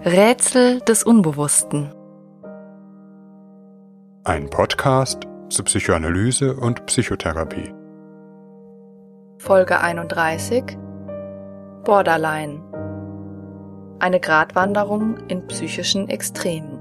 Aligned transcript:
Rätsel 0.00 0.80
des 0.80 1.04
Unbewussten. 1.04 1.94
Ein 4.24 4.50
Podcast 4.50 5.22
zu 5.48 5.62
Psychoanalyse 5.62 6.56
und 6.56 6.84
Psychotherapie. 6.86 7.72
Folge 9.38 9.80
31 9.80 10.76
Borderline. 11.84 12.60
Eine 14.00 14.18
Gratwanderung 14.20 15.16
in 15.28 15.46
psychischen 15.46 16.08
Extremen. 16.10 16.80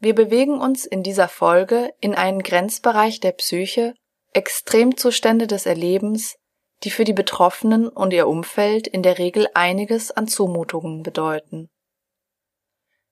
Wir 0.00 0.14
bewegen 0.14 0.60
uns 0.60 0.84
in 0.84 1.02
dieser 1.04 1.28
Folge 1.28 1.90
in 2.00 2.14
einen 2.16 2.42
Grenzbereich 2.42 3.20
der 3.20 3.32
Psyche, 3.32 3.94
Extremzustände 4.34 5.46
des 5.46 5.64
Erlebens, 5.64 6.34
die 6.84 6.90
für 6.90 7.04
die 7.04 7.12
Betroffenen 7.12 7.88
und 7.88 8.12
ihr 8.12 8.26
Umfeld 8.26 8.86
in 8.86 9.02
der 9.02 9.18
Regel 9.18 9.48
einiges 9.54 10.10
an 10.10 10.26
Zumutungen 10.26 11.02
bedeuten. 11.02 11.70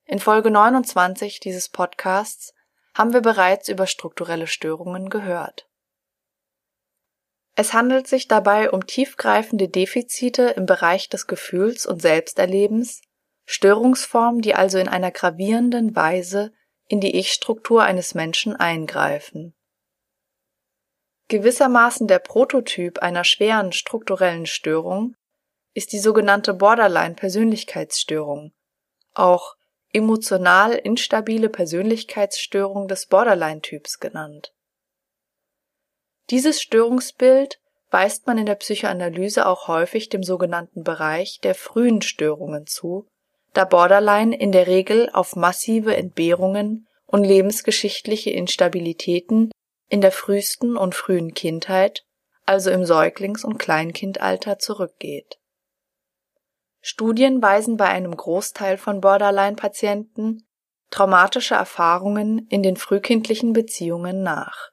In 0.05 0.19
Folge 0.19 0.51
29 0.51 1.39
dieses 1.41 1.69
Podcasts 1.69 2.53
haben 2.95 3.13
wir 3.13 3.21
bereits 3.21 3.69
über 3.69 3.87
strukturelle 3.87 4.49
Störungen 4.49 5.09
gehört. 5.09 5.69
Es 7.55 7.73
handelt 7.73 8.07
sich 8.07 8.27
dabei 8.27 8.71
um 8.71 8.87
tiefgreifende 8.87 9.69
Defizite 9.69 10.55
im 10.57 10.67
Bereich 10.67 11.09
des 11.09 11.27
Gefühls 11.27 11.87
und 11.87 12.01
Selbsterlebens, 12.03 13.03
Störungsformen, 13.45 14.41
die 14.41 14.55
also 14.55 14.79
in 14.79 14.89
einer 14.89 15.11
gravierenden 15.11 15.95
Weise 15.95 16.53
in 16.87 17.01
die 17.01 17.17
Ich-Struktur 17.17 17.83
eines 17.83 18.15
Menschen 18.15 18.57
eingreifen. 18.57 19.55
Gewissermaßen 21.31 22.07
der 22.09 22.19
Prototyp 22.19 22.99
einer 22.99 23.23
schweren 23.23 23.71
strukturellen 23.71 24.47
Störung 24.47 25.15
ist 25.75 25.93
die 25.93 26.01
sogenannte 26.01 26.55
Borderline-Persönlichkeitsstörung, 26.55 28.53
auch 29.15 29.55
emotional 29.93 30.73
instabile 30.73 31.49
Persönlichkeitsstörung 31.49 32.89
des 32.89 33.07
Borderline-Typs 33.07 34.01
genannt. 34.01 34.53
Dieses 36.31 36.61
Störungsbild 36.61 37.61
weist 37.91 38.27
man 38.27 38.37
in 38.37 38.47
der 38.47 38.57
Psychoanalyse 38.57 39.47
auch 39.47 39.69
häufig 39.69 40.09
dem 40.09 40.25
sogenannten 40.25 40.83
Bereich 40.83 41.39
der 41.45 41.55
frühen 41.55 42.03
Störungen 42.03 42.67
zu, 42.67 43.07
da 43.53 43.65
Borderline 43.65 44.37
in 44.37 44.51
der 44.51 44.67
Regel 44.67 45.09
auf 45.13 45.37
massive 45.37 45.95
Entbehrungen 45.97 46.89
und 47.07 47.23
lebensgeschichtliche 47.23 48.31
Instabilitäten 48.31 49.53
in 49.91 50.01
der 50.01 50.13
frühesten 50.13 50.77
und 50.77 50.95
frühen 50.95 51.35
Kindheit, 51.35 52.07
also 52.47 52.71
im 52.71 52.85
Säuglings- 52.85 53.45
und 53.45 53.59
Kleinkindalter, 53.59 54.59
zurückgeht. 54.59 55.39
Studien 56.81 57.43
weisen 57.43 57.77
bei 57.77 57.87
einem 57.87 58.17
Großteil 58.17 58.79
von 58.79 59.01
Borderline-Patienten 59.01 60.47
traumatische 60.91 61.55
Erfahrungen 61.55 62.47
in 62.49 62.63
den 62.63 62.77
frühkindlichen 62.77 63.53
Beziehungen 63.53 64.23
nach. 64.23 64.71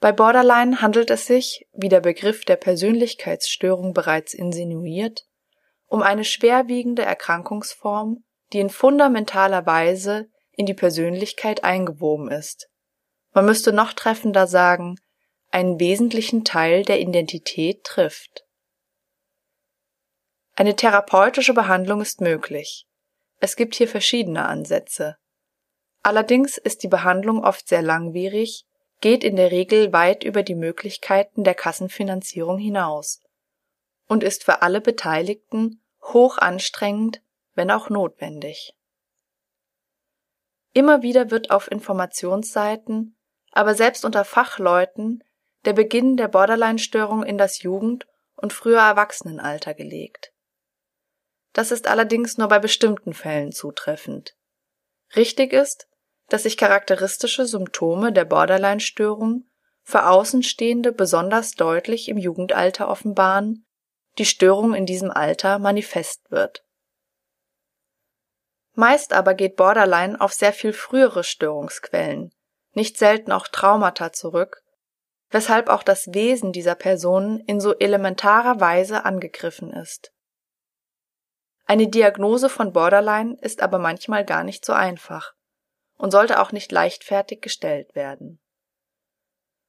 Bei 0.00 0.12
Borderline 0.12 0.82
handelt 0.82 1.10
es 1.10 1.26
sich, 1.26 1.66
wie 1.72 1.88
der 1.88 2.00
Begriff 2.00 2.44
der 2.44 2.56
Persönlichkeitsstörung 2.56 3.94
bereits 3.94 4.34
insinuiert, 4.34 5.26
um 5.86 6.02
eine 6.02 6.24
schwerwiegende 6.24 7.02
Erkrankungsform, 7.02 8.24
die 8.52 8.60
in 8.60 8.68
fundamentaler 8.68 9.64
Weise 9.64 10.28
in 10.52 10.66
die 10.66 10.74
Persönlichkeit 10.74 11.64
eingewoben 11.64 12.30
ist 12.30 12.68
man 13.34 13.44
müsste 13.44 13.72
noch 13.72 13.92
treffender 13.92 14.46
sagen, 14.46 14.98
einen 15.50 15.78
wesentlichen 15.78 16.44
Teil 16.44 16.84
der 16.84 17.00
Identität 17.00 17.84
trifft. 17.84 18.44
Eine 20.56 20.76
therapeutische 20.76 21.52
Behandlung 21.52 22.00
ist 22.00 22.20
möglich. 22.20 22.86
Es 23.40 23.56
gibt 23.56 23.74
hier 23.74 23.88
verschiedene 23.88 24.46
Ansätze. 24.46 25.16
Allerdings 26.02 26.58
ist 26.58 26.82
die 26.82 26.88
Behandlung 26.88 27.42
oft 27.42 27.68
sehr 27.68 27.82
langwierig, 27.82 28.66
geht 29.00 29.24
in 29.24 29.36
der 29.36 29.50
Regel 29.50 29.92
weit 29.92 30.22
über 30.22 30.42
die 30.42 30.54
Möglichkeiten 30.54 31.44
der 31.44 31.54
Kassenfinanzierung 31.54 32.58
hinaus 32.58 33.20
und 34.06 34.22
ist 34.22 34.44
für 34.44 34.62
alle 34.62 34.80
Beteiligten 34.80 35.82
hoch 36.02 36.38
anstrengend, 36.38 37.20
wenn 37.54 37.70
auch 37.70 37.90
notwendig. 37.90 38.74
Immer 40.72 41.02
wieder 41.02 41.30
wird 41.30 41.50
auf 41.50 41.70
Informationsseiten 41.70 43.16
aber 43.54 43.74
selbst 43.74 44.04
unter 44.04 44.24
Fachleuten 44.24 45.22
der 45.64 45.72
Beginn 45.72 46.16
der 46.16 46.28
Borderline-Störung 46.28 47.22
in 47.22 47.38
das 47.38 47.62
Jugend- 47.62 48.06
und 48.34 48.52
frühe 48.52 48.76
Erwachsenenalter 48.76 49.74
gelegt. 49.74 50.32
Das 51.52 51.70
ist 51.70 51.86
allerdings 51.86 52.36
nur 52.36 52.48
bei 52.48 52.58
bestimmten 52.58 53.14
Fällen 53.14 53.52
zutreffend. 53.52 54.36
Richtig 55.14 55.52
ist, 55.52 55.88
dass 56.28 56.42
sich 56.42 56.56
charakteristische 56.56 57.46
Symptome 57.46 58.12
der 58.12 58.24
Borderline-Störung 58.24 59.48
für 59.82 60.08
Außenstehende 60.08 60.92
besonders 60.92 61.52
deutlich 61.52 62.08
im 62.08 62.18
Jugendalter 62.18 62.88
offenbaren, 62.88 63.64
die 64.18 64.26
Störung 64.26 64.74
in 64.74 64.84
diesem 64.84 65.12
Alter 65.12 65.60
manifest 65.60 66.28
wird. 66.30 66.64
Meist 68.72 69.12
aber 69.12 69.34
geht 69.34 69.54
Borderline 69.54 70.20
auf 70.20 70.32
sehr 70.32 70.52
viel 70.52 70.72
frühere 70.72 71.22
Störungsquellen, 71.22 72.34
nicht 72.76 72.98
selten 72.98 73.32
auch 73.32 73.48
Traumata 73.48 74.12
zurück, 74.12 74.62
weshalb 75.30 75.68
auch 75.68 75.82
das 75.82 76.14
Wesen 76.14 76.52
dieser 76.52 76.74
Personen 76.74 77.40
in 77.40 77.60
so 77.60 77.74
elementarer 77.76 78.60
Weise 78.60 79.04
angegriffen 79.04 79.72
ist. 79.72 80.12
Eine 81.66 81.88
Diagnose 81.88 82.48
von 82.48 82.72
Borderline 82.72 83.36
ist 83.40 83.62
aber 83.62 83.78
manchmal 83.78 84.24
gar 84.24 84.44
nicht 84.44 84.64
so 84.64 84.72
einfach 84.72 85.32
und 85.96 86.10
sollte 86.10 86.40
auch 86.40 86.52
nicht 86.52 86.70
leichtfertig 86.70 87.40
gestellt 87.40 87.94
werden. 87.94 88.38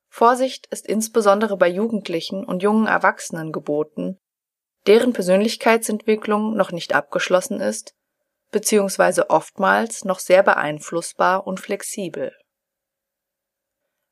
Vorsicht 0.10 0.68
ist 0.68 0.88
insbesondere 0.88 1.58
bei 1.58 1.68
Jugendlichen 1.68 2.46
und 2.46 2.64
jungen 2.64 2.88
Erwachsenen 2.88 3.52
geboten, 3.52 4.20
deren 4.88 5.14
Persönlichkeitsentwicklung 5.14 6.56
noch 6.56 6.72
nicht 6.72 6.94
abgeschlossen 6.94 7.60
ist, 7.60 7.96
beziehungsweise 8.52 9.30
oftmals 9.30 10.06
noch 10.06 10.20
sehr 10.20 10.44
beeinflussbar 10.44 11.48
und 11.48 11.60
flexibel. 11.60 12.34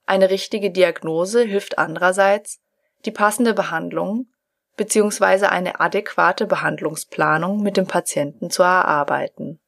Eine 0.06 0.30
richtige 0.30 0.72
Diagnose 0.72 1.44
hilft 1.44 1.78
andererseits, 1.78 2.62
die 3.06 3.12
passende 3.12 3.54
Behandlung 3.54 4.28
bzw. 4.76 5.46
eine 5.46 5.80
adäquate 5.80 6.46
Behandlungsplanung 6.46 7.62
mit 7.62 7.78
dem 7.78 7.88
Patienten 7.88 8.50
zu 8.50 8.64
erarbeiten. 8.64 9.60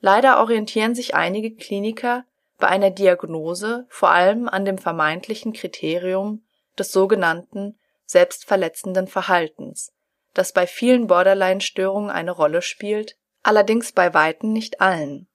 Leider 0.00 0.40
orientieren 0.40 0.94
sich 0.94 1.14
einige 1.14 1.54
Kliniker 1.54 2.24
bei 2.58 2.68
einer 2.68 2.90
Diagnose 2.90 3.86
vor 3.88 4.10
allem 4.10 4.48
an 4.48 4.64
dem 4.64 4.78
vermeintlichen 4.78 5.52
Kriterium 5.52 6.44
des 6.78 6.92
sogenannten 6.92 7.78
selbstverletzenden 8.06 9.06
Verhaltens, 9.06 9.92
das 10.34 10.52
bei 10.52 10.66
vielen 10.66 11.06
Borderline-Störungen 11.06 12.10
eine 12.10 12.30
Rolle 12.30 12.62
spielt, 12.62 13.16
allerdings 13.42 13.92
bei 13.92 14.14
weitem 14.14 14.52
nicht 14.52 14.80
allen. 14.80 15.28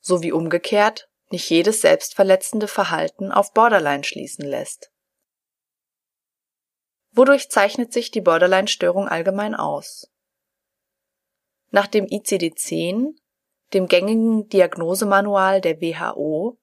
Sowie 0.00 0.32
umgekehrt 0.32 1.08
nicht 1.30 1.48
jedes 1.50 1.80
selbstverletzende 1.80 2.68
Verhalten 2.68 3.32
auf 3.32 3.52
Borderline 3.52 4.04
schließen 4.04 4.44
lässt. 4.44 4.90
Wodurch 7.12 7.48
zeichnet 7.48 7.92
sich 7.92 8.10
die 8.10 8.20
Borderline-Störung 8.20 9.08
allgemein 9.08 9.54
aus? 9.54 10.10
Nach 11.70 11.86
dem 11.86 12.06
ICD-10, 12.06 13.16
dem 13.72 13.86
gängigen 13.86 14.48
Diagnosemanual 14.48 15.60
der 15.60 15.80
WHO, 15.80 16.58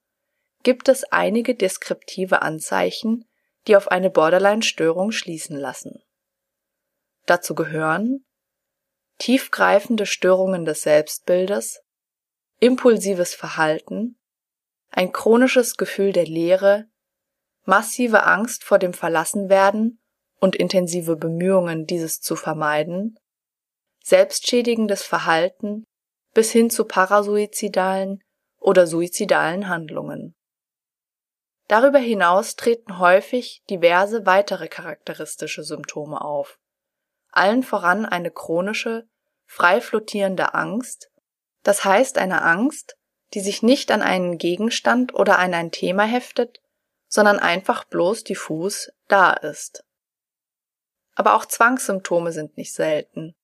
gibt 0.63 0.89
es 0.89 1.03
einige 1.05 1.55
deskriptive 1.55 2.41
Anzeichen, 2.41 3.25
die 3.67 3.75
auf 3.75 3.89
eine 3.89 4.09
Borderline-Störung 4.09 5.11
schließen 5.11 5.57
lassen. 5.57 6.03
Dazu 7.25 7.55
gehören 7.55 8.25
tiefgreifende 9.17 10.05
Störungen 10.05 10.65
des 10.65 10.81
Selbstbildes, 10.81 11.81
impulsives 12.59 13.35
Verhalten, 13.35 14.17
ein 14.91 15.11
chronisches 15.11 15.77
Gefühl 15.77 16.11
der 16.11 16.25
Leere, 16.25 16.85
massive 17.63 18.23
Angst 18.23 18.63
vor 18.63 18.77
dem 18.77 18.93
Verlassenwerden 18.93 19.99
und 20.39 20.55
intensive 20.55 21.15
Bemühungen, 21.15 21.85
dieses 21.85 22.19
zu 22.19 22.35
vermeiden, 22.35 23.17
selbstschädigendes 24.03 25.03
Verhalten 25.03 25.85
bis 26.33 26.51
hin 26.51 26.69
zu 26.69 26.85
parasuizidalen 26.85 28.23
oder 28.59 28.87
suizidalen 28.87 29.69
Handlungen. 29.69 30.35
Darüber 31.67 31.99
hinaus 31.99 32.55
treten 32.55 32.99
häufig 32.99 33.63
diverse 33.69 34.25
weitere 34.25 34.67
charakteristische 34.67 35.63
Symptome 35.63 36.19
auf, 36.21 36.59
allen 37.31 37.63
voran 37.63 38.05
eine 38.05 38.31
chronische, 38.31 39.07
frei 39.45 39.79
flottierende 39.79 40.53
Angst, 40.53 41.09
das 41.63 41.85
heißt 41.85 42.17
eine 42.17 42.41
Angst, 42.41 42.97
die 43.33 43.39
sich 43.39 43.63
nicht 43.63 43.91
an 43.91 44.01
einen 44.01 44.37
Gegenstand 44.37 45.13
oder 45.13 45.39
an 45.39 45.53
ein 45.53 45.71
Thema 45.71 46.03
heftet, 46.03 46.61
sondern 47.07 47.39
einfach 47.39 47.85
bloß 47.85 48.23
diffus 48.23 48.91
da 49.07 49.31
ist. 49.33 49.83
Aber 51.15 51.35
auch 51.35 51.45
Zwangssymptome 51.45 52.31
sind 52.31 52.57
nicht 52.57 52.73
selten. 52.73 53.35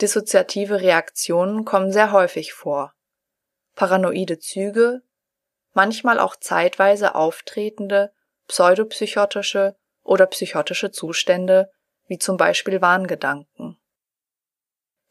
Dissoziative 0.00 0.80
Reaktionen 0.80 1.64
kommen 1.64 1.92
sehr 1.92 2.12
häufig 2.12 2.52
vor. 2.52 2.94
Paranoide 3.74 4.38
Züge, 4.38 5.02
manchmal 5.72 6.18
auch 6.18 6.36
zeitweise 6.36 7.14
auftretende 7.14 8.12
pseudopsychotische 8.48 9.76
oder 10.02 10.26
psychotische 10.26 10.90
Zustände, 10.90 11.70
wie 12.06 12.18
zum 12.18 12.36
Beispiel 12.36 12.80
Wahngedanken. 12.80 13.78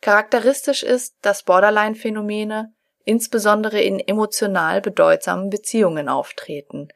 Charakteristisch 0.01 0.83
ist, 0.83 1.17
dass 1.21 1.43
Borderline-Phänomene 1.43 2.73
insbesondere 3.09 3.81
in 3.81 3.99
emotional 3.99 4.81
bedeutsamen 4.81 5.49
Beziehungen 5.49 6.09
auftreten, 6.09 6.89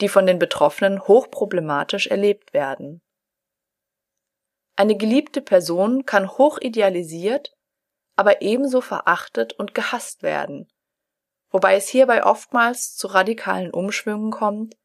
die 0.00 0.08
von 0.08 0.24
den 0.24 0.38
Betroffenen 0.38 1.06
hochproblematisch 1.06 2.06
erlebt 2.06 2.54
werden. 2.54 3.02
Eine 4.74 4.96
geliebte 4.96 5.42
Person 5.42 6.06
kann 6.06 6.30
hoch 6.30 6.58
idealisiert, 6.62 7.52
aber 8.16 8.40
ebenso 8.40 8.80
verachtet 8.80 9.52
und 9.52 9.74
gehasst 9.74 10.22
werden, 10.22 10.66
wobei 11.50 11.76
es 11.76 11.88
hierbei 11.88 12.24
oftmals 12.24 12.96
zu 12.96 13.08
radikalen 13.08 13.70
Umschwüngen 13.70 14.30
kommt, 14.30 14.78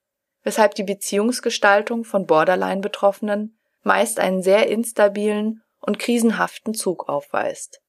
weshalb 0.44 0.76
die 0.76 0.84
Beziehungsgestaltung 0.84 2.04
von 2.04 2.26
Borderline-Betroffenen 2.26 3.58
meist 3.84 4.20
einen 4.20 4.44
sehr 4.44 4.68
instabilen 4.68 5.64
und 5.80 6.00
krisenhaften 6.00 6.74
Zug 6.74 7.08
aufweist. 7.08 7.82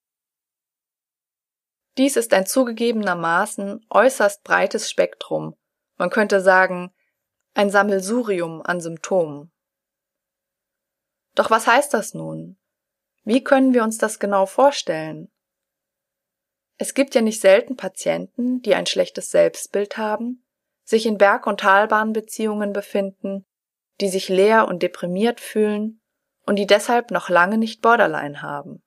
Dies 1.99 2.17
ist 2.17 2.35
ein 2.35 2.47
zugegebenermaßen 2.47 3.87
äußerst 3.89 4.45
breites 4.45 4.91
Spektrum, 4.91 5.57
man 5.97 6.11
könnte 6.11 6.41
sagen, 6.41 6.93
ein 7.55 7.71
Sammelsurium 7.71 8.61
an 8.63 8.81
Symptomen. 8.81 9.51
Doch 11.35 11.51
was 11.51 11.67
heißt 11.67 11.95
das 11.95 12.13
nun? 12.13 12.59
Wie 13.25 13.43
können 13.43 13.73
wir 13.73 13.83
uns 13.83 13.99
das 13.99 14.19
genau 14.19 14.47
vorstellen? 14.47 15.31
Es 16.79 16.93
gibt 16.93 17.15
ja 17.15 17.23
nicht 17.23 17.41
selten 17.41 17.77
Patienten, 17.77 18.61
die 18.61 18.75
ein 18.75 18.87
schlechtes 18.87 19.31
Selbstbild 19.31 19.97
haben, 19.97 20.45
sich 20.85 21.07
in 21.07 21.17
Berg- 21.17 21.47
und 21.47 21.61
Talbahnbeziehungen 21.61 22.75
befinden, 22.75 23.47
die 24.01 24.09
sich 24.09 24.29
leer 24.29 24.69
und 24.69 24.83
deprimiert 24.83 25.41
fühlen 25.41 26.03
und 26.45 26.57
die 26.57 26.67
deshalb 26.67 27.11
noch 27.11 27.31
lange 27.31 27.57
nicht 27.57 27.81
Borderline 27.81 28.43
haben. 28.43 28.83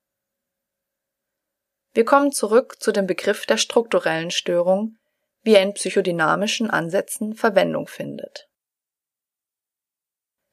Wir 2.00 2.06
kommen 2.06 2.32
zurück 2.32 2.78
zu 2.80 2.94
dem 2.94 3.08
Begriff 3.08 3.46
der 3.46 3.58
strukturellen 3.58 4.32
Störung, 4.32 4.96
wie 5.42 5.56
er 5.56 5.64
in 5.64 5.74
psychodynamischen 5.74 6.70
Ansätzen 6.70 7.34
Verwendung 7.34 7.88
findet. 7.88 8.48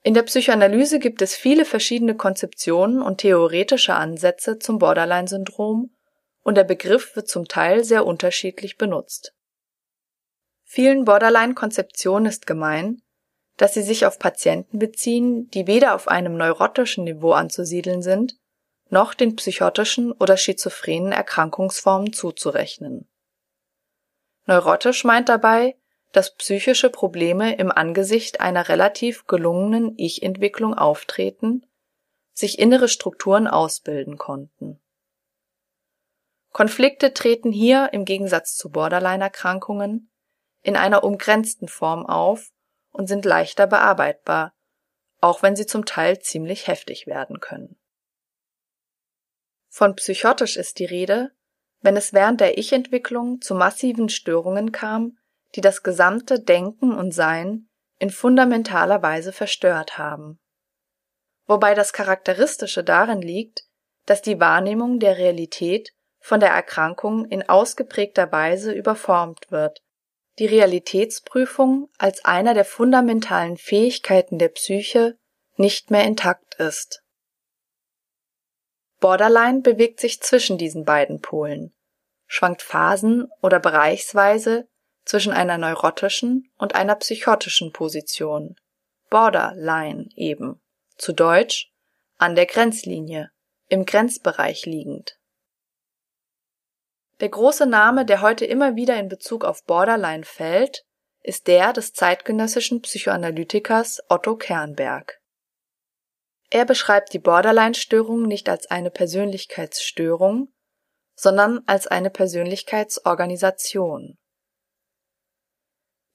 In 0.03 0.15
der 0.15 0.25
Psychoanalyse 0.25 0.99
gibt 0.99 1.23
es 1.23 1.37
viele 1.37 1.65
verschiedene 1.65 2.17
Konzeptionen 2.17 3.01
und 3.01 3.19
theoretische 3.19 3.95
Ansätze 3.95 4.59
zum 4.59 4.81
Borderline-Syndrom 4.81 5.95
und 6.43 6.57
der 6.57 6.65
Begriff 6.65 7.15
wird 7.15 7.29
zum 7.29 7.47
Teil 7.47 7.85
sehr 7.85 8.05
unterschiedlich 8.07 8.77
benutzt. 8.77 9.33
Vielen 10.65 11.05
Borderline-Konzeptionen 11.05 12.27
ist 12.27 12.49
gemein, 12.49 13.03
dass 13.57 13.73
sie 13.73 13.83
sich 13.83 14.05
auf 14.05 14.19
Patienten 14.19 14.81
beziehen, 14.81 15.49
die 15.51 15.69
weder 15.69 15.95
auf 15.95 16.09
einem 16.09 16.37
neurotischen 16.37 17.05
Niveau 17.05 17.31
anzusiedeln 17.31 18.03
sind, 18.03 18.37
noch 18.89 19.15
den 19.15 19.37
psychotischen 19.37 20.13
oder 20.13 20.37
schizophrenen 20.37 21.13
Erkrankungsformen 21.13 22.13
zuzurechnen. 22.13 23.09
Neurotisch 24.47 25.05
meint 25.05 25.29
dabei, 25.29 25.77
dass 26.13 26.35
psychische 26.37 26.89
Probleme 26.89 27.57
im 27.57 27.71
Angesicht 27.71 28.41
einer 28.41 28.69
relativ 28.69 29.27
gelungenen 29.27 29.95
Ich-Entwicklung 29.99 30.75
auftreten, 30.75 31.67
sich 32.33 32.59
innere 32.59 32.89
Strukturen 32.89 33.47
ausbilden 33.49 34.19
konnten. 34.19 34.81
Konflikte 36.53 37.13
treten 37.13 37.53
hier 37.53 37.91
im 37.93 38.05
Gegensatz 38.05 38.55
zu 38.57 38.71
Borderline-Erkrankungen 38.71 40.11
in 40.63 40.77
einer 40.77 41.05
umgrenzten 41.05 41.69
Form 41.69 42.07
auf 42.07 42.51
und 42.93 43.09
sind 43.09 43.25
leichter 43.25 43.67
bearbeitbar, 43.67 44.55
auch 45.21 45.43
wenn 45.43 45.55
sie 45.55 45.67
zum 45.67 45.85
Teil 45.85 46.19
ziemlich 46.21 46.67
heftig 46.67 47.07
werden 47.07 47.41
können. 47.41 47.77
Von 49.77 49.95
psychotisch 49.95 50.57
ist 50.57 50.79
die 50.79 50.87
Rede, 50.87 51.33
wenn 51.83 51.99
es 51.99 52.15
während 52.15 52.41
der 52.41 52.57
Ich-Entwicklung 52.57 53.43
zu 53.43 53.55
massiven 53.55 54.09
Störungen 54.09 54.73
kam, 54.73 55.19
die 55.55 55.61
das 55.61 55.83
gesamte 55.83 56.41
Denken 56.41 56.95
und 56.95 57.13
Sein 57.13 57.69
in 57.99 58.09
fundamentaler 58.09 59.03
Weise 59.03 59.35
verstört 59.35 59.99
haben. 59.99 60.41
Wobei 61.45 61.75
das 61.75 61.93
Charakteristische 61.93 62.85
darin 62.85 63.21
liegt, 63.21 63.65
dass 64.07 64.23
die 64.23 64.41
Wahrnehmung 64.41 64.99
der 64.99 65.19
Realität 65.19 65.93
von 66.21 66.41
der 66.41 66.53
Erkrankung 66.53 67.27
in 67.27 67.47
ausgeprägter 67.47 68.33
Weise 68.33 68.73
überformt 68.73 69.51
wird, 69.51 69.83
die 70.39 70.47
Realitätsprüfung 70.47 71.91
als 71.99 72.25
einer 72.25 72.55
der 72.55 72.65
fundamentalen 72.65 73.59
Fähigkeiten 73.59 74.39
der 74.39 74.49
Psyche 74.49 75.19
nicht 75.59 75.91
mehr 75.91 76.05
intakt 76.05 76.55
ist. 76.55 77.03
Borderline 79.07 79.61
bewegt 79.61 80.01
sich 80.01 80.21
zwischen 80.21 80.59
diesen 80.59 80.85
beiden 80.85 81.21
Polen, 81.21 81.73
schwankt 82.27 82.61
phasen- 82.61 83.31
oder 83.41 83.61
bereichsweise 83.61 84.67
zwischen 85.05 85.33
einer 85.33 85.59
neurotischen 85.59 86.51
und 86.59 86.75
einer 86.75 86.97
psychotischen 86.97 87.73
Position. 87.73 88.57
Borderline 89.09 90.09
eben. 90.17 90.61
Zu 90.97 91.13
Deutsch 91.13 91.71
an 92.19 92.35
der 92.35 92.47
Grenzlinie, 92.47 93.31
im 93.69 93.87
Grenzbereich 93.87 94.67
liegend. 94.67 95.21
Der 97.21 97.29
große 97.29 97.67
Name, 97.67 98.07
der 98.07 98.23
heute 98.23 98.45
immer 98.45 98.75
wieder 98.75 98.99
in 98.99 99.09
Bezug 99.09 99.45
auf 99.45 99.63
Borderline 99.67 100.25
fällt, 100.25 100.85
ist 101.23 101.47
der 101.47 101.73
des 101.73 101.93
zeitgenössischen 101.93 102.83
Psychoanalytikers 102.83 104.03
Otto 104.09 104.35
Kernberg. 104.35 105.21
Er 106.51 106.65
beschreibt 106.65 107.13
die 107.13 107.19
Borderline-Störung 107.19 108.23
nicht 108.23 108.49
als 108.49 108.71
eine 108.71 108.91
Persönlichkeitsstörung, 108.91 110.53
sondern 111.15 111.63
als 111.67 111.87
eine 111.87 112.11
Persönlichkeitsorganisation. 112.11 114.19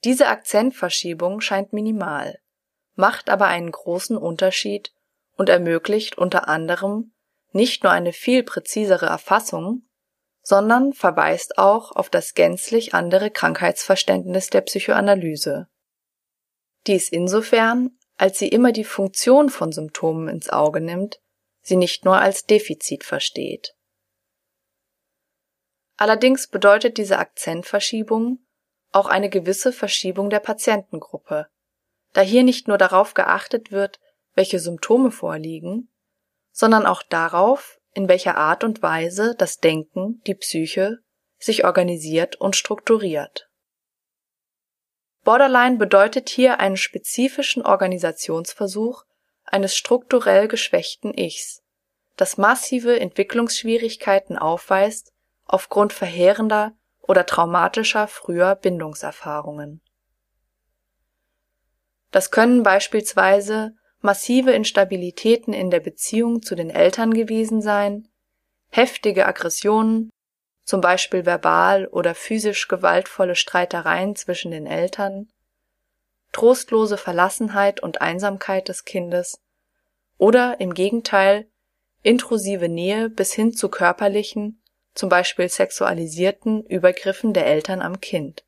Diese 0.04 0.28
Akzentverschiebung 0.28 1.42
scheint 1.42 1.74
minimal, 1.74 2.40
macht 2.96 3.30
aber 3.30 3.48
einen 3.48 3.72
großen 3.72 4.18
Unterschied 4.18 4.94
und 5.36 5.50
ermöglicht 5.50 6.18
unter 6.18 6.48
anderem 6.48 7.14
nicht 7.52 7.84
nur 7.84 7.92
eine 7.92 8.14
viel 8.14 8.44
präzisere 8.44 9.08
Erfassung 9.08 9.84
sondern 10.44 10.94
verweist 10.94 11.58
auch 11.58 11.92
auf 11.92 12.10
das 12.10 12.34
gänzlich 12.34 12.94
andere 12.94 13.30
Krankheitsverständnis 13.30 14.50
der 14.50 14.62
Psychoanalyse. 14.62 15.68
Dies 16.88 17.10
insofern, 17.10 17.98
als 18.22 18.38
sie 18.38 18.50
immer 18.50 18.72
die 18.72 18.84
Funktion 18.84 19.50
von 19.50 19.72
Symptomen 19.72 20.28
ins 20.28 20.48
Auge 20.48 20.80
nimmt, 20.80 21.20
sie 21.64 21.76
nicht 21.76 22.06
nur 22.06 22.18
als 22.18 22.46
Defizit 22.46 23.04
versteht. 23.04 23.74
Allerdings 25.98 26.48
bedeutet 26.48 26.98
diese 27.00 27.18
Akzentverschiebung 27.18 28.38
auch 28.92 29.08
eine 29.08 29.28
gewisse 29.28 29.74
Verschiebung 29.74 30.30
der 30.30 30.40
Patientengruppe, 30.40 31.48
da 32.14 32.22
hier 32.22 32.44
nicht 32.44 32.68
nur 32.68 32.78
darauf 32.78 33.16
geachtet 33.16 33.72
wird, 33.72 34.00
welche 34.36 34.60
Symptome 34.60 35.10
vorliegen, 35.10 35.90
sondern 36.52 36.86
auch 36.86 37.02
darauf, 37.02 37.80
in 37.96 38.08
welcher 38.08 38.38
Art 38.38 38.64
und 38.64 38.84
Weise 38.84 39.34
das 39.36 39.58
Denken, 39.58 40.22
die 40.28 40.36
Psyche, 40.36 41.00
sich 41.40 41.66
organisiert 41.66 42.36
und 42.36 42.56
strukturiert. 42.56 43.51
Borderline 45.24 45.78
bedeutet 45.78 46.30
hier 46.30 46.60
einen 46.60 46.78
spezifischen 46.78 47.64
Organisationsversuch 47.64 49.04
eines 49.46 49.76
strukturell 49.76 50.48
geschwächten 50.48 51.14
Ichs, 51.16 51.62
das 52.18 52.38
massive 52.38 53.00
Entwicklungsschwierigkeiten 53.00 54.38
aufweist 54.38 55.12
aufgrund 55.46 55.94
verheerender 55.94 56.74
oder 57.02 57.26
traumatischer 57.26 58.08
früher 58.08 58.56
Bindungserfahrungen. 58.56 59.82
Das 62.12 62.32
können 62.32 62.64
beispielsweise 62.64 63.76
massive 64.00 64.52
Instabilitäten 64.52 65.54
in 65.54 65.70
der 65.70 65.80
Beziehung 65.80 66.42
zu 66.42 66.56
den 66.56 66.70
Eltern 66.70 67.14
gewesen 67.14 67.62
sein, 67.62 68.08
heftige 68.70 69.26
Aggressionen, 69.28 70.10
zum 70.72 70.80
Beispiel 70.80 71.26
verbal 71.26 71.86
oder 71.88 72.16
physisch 72.16 72.70
gewaltvolle 72.70 73.36
Streitereien 73.36 74.16
zwischen 74.16 74.52
den 74.52 74.66
Eltern, 74.66 75.28
trostlose 76.32 76.98
Verlassenheit 76.98 77.84
und 77.84 78.00
Einsamkeit 78.00 78.70
des 78.70 78.86
Kindes 78.86 79.42
oder 80.18 80.62
im 80.62 80.74
Gegenteil 80.74 81.50
intrusive 82.04 82.70
Nähe 82.70 83.10
bis 83.10 83.34
hin 83.34 83.52
zu 83.52 83.68
körperlichen, 83.68 84.64
zum 84.94 85.10
Beispiel 85.10 85.50
sexualisierten 85.50 86.66
Übergriffen 86.68 87.34
der 87.34 87.48
Eltern 87.48 87.82
am 87.82 88.00
Kind, 88.00 88.46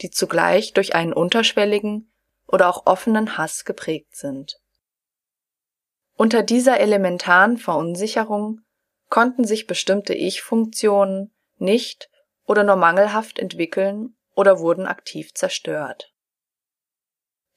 die 0.00 0.08
zugleich 0.08 0.72
durch 0.72 0.94
einen 0.94 1.12
unterschwelligen 1.12 2.10
oder 2.46 2.70
auch 2.70 2.86
offenen 2.86 3.36
Hass 3.36 3.66
geprägt 3.66 4.16
sind. 4.16 4.58
Unter 6.16 6.42
dieser 6.42 6.80
elementaren 6.80 7.58
Verunsicherung 7.58 8.62
konnten 9.10 9.44
sich 9.44 9.66
bestimmte 9.66 10.14
Ich-Funktionen 10.14 11.30
nicht 11.60 12.10
oder 12.44 12.64
nur 12.64 12.76
mangelhaft 12.76 13.38
entwickeln 13.38 14.16
oder 14.34 14.58
wurden 14.58 14.86
aktiv 14.86 15.34
zerstört. 15.34 16.12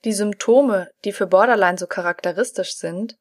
Die 0.04 0.12
Symptome, 0.12 0.90
die 1.04 1.12
für 1.12 1.26
Borderline 1.26 1.78
so 1.78 1.86
charakteristisch 1.86 2.74
sind, 2.74 3.16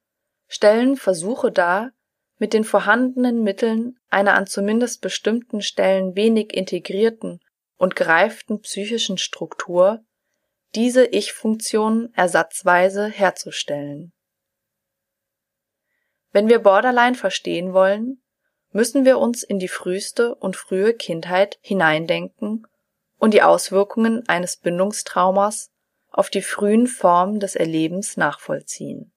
stellen 0.47 0.97
Versuche 0.97 1.51
dar, 1.51 1.91
mit 2.37 2.53
den 2.53 2.63
vorhandenen 2.63 3.43
Mitteln 3.43 3.99
einer 4.09 4.33
an 4.33 4.47
zumindest 4.47 5.01
bestimmten 5.01 5.61
Stellen 5.61 6.15
wenig 6.15 6.53
integrierten 6.53 7.39
und 7.77 7.95
gereiften 7.95 8.61
psychischen 8.61 9.19
Struktur 9.19 10.03
diese 10.73 11.05
Ich-Funktion 11.05 12.11
ersatzweise 12.15 13.07
herzustellen. 13.07 14.13
Wenn 16.31 16.47
wir 16.47 16.59
Borderline 16.59 17.15
verstehen 17.15 17.73
wollen, 17.73 18.20
müssen 18.71 19.05
wir 19.05 19.19
uns 19.19 19.43
in 19.43 19.59
die 19.59 19.67
früheste 19.67 20.35
und 20.35 20.55
frühe 20.55 20.93
Kindheit 20.93 21.59
hineindenken 21.61 22.67
und 23.17 23.33
die 23.33 23.43
Auswirkungen 23.43 24.27
eines 24.27 24.57
Bindungstraumas 24.57 25.71
auf 26.09 26.29
die 26.29 26.41
frühen 26.41 26.87
Formen 26.87 27.39
des 27.39 27.55
Erlebens 27.55 28.17
nachvollziehen. 28.17 29.13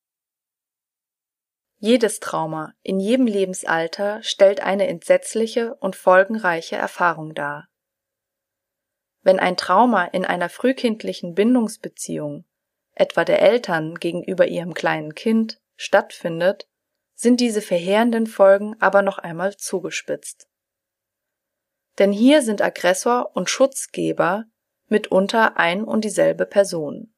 Jedes 1.79 2.21
Trauma 2.21 2.73
in 2.83 2.99
jedem 2.99 3.27
Lebensalter 3.27 4.23
stellt 4.23 4.61
eine 4.61 4.87
entsetzliche 4.87 5.75
und 5.75 5.97
folgenreiche 5.97 6.77
Erfahrung 6.77 7.35
dar. 7.35 7.69
Wenn 9.23 9.39
ein 9.39 9.57
Trauma 9.57 10.05
in 10.05 10.25
einer 10.25 10.49
frühkindlichen 10.49 11.35
Bindungsbeziehung, 11.35 12.45
etwa 12.95 13.25
der 13.25 13.43
Eltern 13.43 13.97
gegenüber 13.97 14.47
ihrem 14.47 14.75
kleinen 14.75 15.15
Kind, 15.15 15.61
stattfindet, 15.77 16.69
sind 17.15 17.41
diese 17.41 17.63
verheerenden 17.63 18.27
Folgen 18.27 18.77
aber 18.81 19.03
noch 19.03 19.19
einmal 19.19 19.57
zugespitzt. 19.57 20.49
Denn 21.99 22.13
hier 22.13 22.43
sind 22.43 22.61
Aggressor 22.61 23.31
und 23.35 23.49
Schutzgeber 23.49 24.45
mitunter 24.89 25.57
ein 25.57 25.85
und 25.85 26.05
dieselbe 26.05 26.47
Person. 26.47 27.15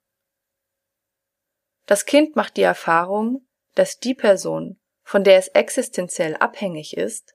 Das 1.86 2.04
Kind 2.04 2.36
macht 2.36 2.56
die 2.56 2.62
Erfahrung, 2.62 3.46
dass 3.74 3.98
die 3.98 4.14
Person, 4.14 4.80
von 5.02 5.24
der 5.24 5.38
es 5.38 5.48
existenziell 5.48 6.36
abhängig 6.36 6.96
ist, 6.96 7.34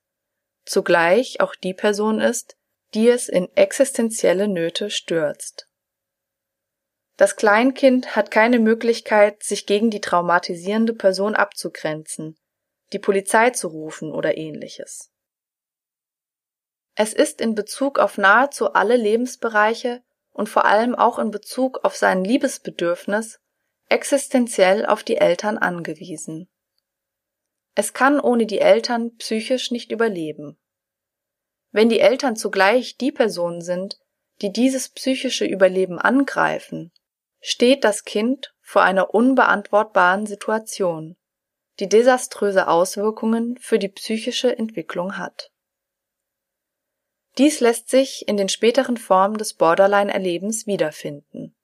zugleich 0.65 1.39
auch 1.39 1.55
die 1.55 1.73
Person 1.73 2.19
ist, 2.19 2.57
die 2.93 3.07
es 3.07 3.29
in 3.29 3.49
existenzielle 3.55 4.47
Nöte 4.47 4.89
stürzt. 4.89 5.67
Das 7.17 7.35
Kleinkind 7.35 8.15
hat 8.15 8.31
keine 8.31 8.59
Möglichkeit, 8.59 9.43
sich 9.43 9.65
gegen 9.65 9.89
die 9.89 10.01
traumatisierende 10.01 10.93
Person 10.93 11.35
abzugrenzen, 11.35 12.37
die 12.93 12.99
Polizei 12.99 13.51
zu 13.51 13.67
rufen 13.67 14.11
oder 14.11 14.37
ähnliches. 14.37 15.11
Es 16.95 17.13
ist 17.13 17.41
in 17.41 17.55
Bezug 17.55 17.99
auf 17.99 18.17
nahezu 18.17 18.73
alle 18.73 18.97
Lebensbereiche 18.97 20.03
und 20.31 20.49
vor 20.49 20.65
allem 20.65 20.95
auch 20.95 21.19
in 21.19 21.31
Bezug 21.31 21.83
auf 21.83 21.95
sein 21.95 22.23
Liebesbedürfnis 22.23 23.39
existenziell 23.89 24.85
auf 24.85 25.03
die 25.03 25.17
Eltern 25.17 25.57
angewiesen. 25.57 26.49
Es 27.75 27.93
kann 27.93 28.19
ohne 28.19 28.45
die 28.45 28.59
Eltern 28.59 29.15
psychisch 29.17 29.71
nicht 29.71 29.91
überleben. 29.91 30.57
Wenn 31.71 31.89
die 31.89 31.99
Eltern 31.99 32.35
zugleich 32.35 32.97
die 32.97 33.11
Personen 33.11 33.61
sind, 33.61 33.99
die 34.41 34.51
dieses 34.51 34.89
psychische 34.89 35.45
Überleben 35.45 35.99
angreifen, 35.99 36.91
steht 37.39 37.83
das 37.83 38.03
Kind 38.03 38.53
vor 38.61 38.83
einer 38.83 39.13
unbeantwortbaren 39.13 40.25
Situation, 40.25 41.15
die 41.81 41.89
desaströse 41.89 42.67
Auswirkungen 42.67 43.57
für 43.59 43.79
die 43.79 43.89
psychische 43.89 44.55
Entwicklung 44.55 45.17
hat. 45.17 45.51
Dies 47.39 47.59
lässt 47.59 47.89
sich 47.89 48.27
in 48.27 48.37
den 48.37 48.49
späteren 48.49 48.97
Formen 48.97 49.37
des 49.37 49.55
Borderline-Erlebens 49.55 50.67
wiederfinden. 50.67 51.55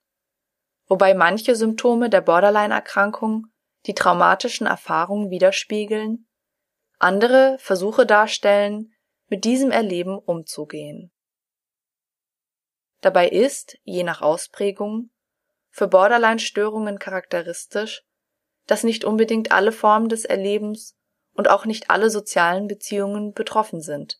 Wobei 0.87 1.13
manche 1.13 1.55
Symptome 1.55 2.09
der 2.09 2.21
Borderline-Erkrankung 2.21 3.47
die 3.85 3.93
traumatischen 3.93 4.65
Erfahrungen 4.65 5.29
widerspiegeln, 5.29 6.27
andere 6.97 7.57
Versuche 7.59 8.07
darstellen, 8.07 8.93
mit 9.27 9.45
diesem 9.45 9.69
Erleben 9.69 10.17
umzugehen. 10.17 11.11
Dabei 13.01 13.29
ist, 13.29 13.77
je 13.83 14.03
nach 14.03 14.21
Ausprägung, 14.21 15.11
für 15.69 15.87
Borderline-Störungen 15.87 16.97
charakteristisch, 16.97 18.06
dass 18.67 18.83
nicht 18.83 19.03
unbedingt 19.03 19.51
alle 19.51 19.71
Formen 19.71 20.09
des 20.09 20.25
Erlebens 20.25 20.95
und 21.33 21.49
auch 21.49 21.65
nicht 21.65 21.89
alle 21.89 22.09
sozialen 22.09 22.67
Beziehungen 22.67 23.33
betroffen 23.33 23.81
sind, 23.81 24.19